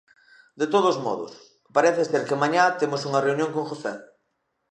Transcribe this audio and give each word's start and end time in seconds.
De 0.61 0.67
todos 0.73 0.97
modos, 1.07 1.31
parece 1.75 2.03
ser 2.11 2.21
que 2.27 2.39
mañá 2.41 2.63
temos 2.79 3.01
unha 3.09 3.23
reunión 3.27 3.51
con 3.55 3.63
José. 3.71 3.93